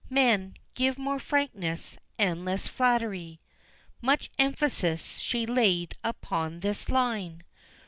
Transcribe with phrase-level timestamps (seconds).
[0.09, 3.39] "Men, give more frankness and less flattery,"
[4.01, 7.43] Much emphasis she laid upon this line.